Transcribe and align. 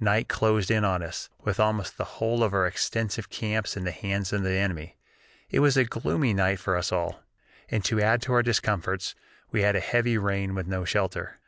Night 0.00 0.28
closed 0.30 0.70
in 0.70 0.82
on 0.82 1.02
us, 1.02 1.28
with 1.42 1.60
almost 1.60 1.98
the 1.98 2.04
whole 2.16 2.42
of 2.42 2.54
our 2.54 2.66
extensive 2.66 3.28
camps 3.28 3.76
in 3.76 3.84
the 3.84 3.90
hands 3.90 4.32
of 4.32 4.42
the 4.42 4.52
enemy. 4.52 4.96
It 5.50 5.60
was 5.60 5.76
a 5.76 5.84
gloomy 5.84 6.32
night 6.32 6.58
for 6.58 6.74
us 6.78 6.90
all, 6.90 7.22
and 7.68 7.84
to 7.84 8.00
add 8.00 8.22
to 8.22 8.32
our 8.32 8.42
discomforts 8.42 9.14
we 9.50 9.60
had 9.60 9.76
a 9.76 9.80
heavy 9.80 10.16
rain 10.16 10.54
with 10.54 10.66
no 10.66 10.86
shelter. 10.86 11.38